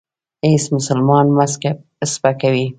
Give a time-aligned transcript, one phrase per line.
[0.45, 1.45] هیڅ مسلمان مه
[2.13, 2.63] سپکوئ.